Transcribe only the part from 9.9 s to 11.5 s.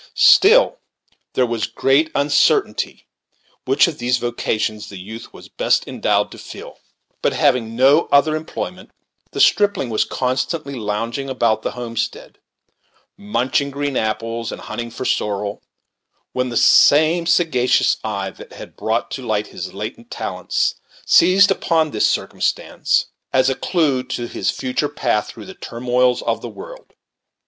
was constantly lounging